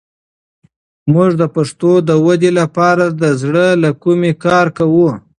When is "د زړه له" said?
3.21-3.89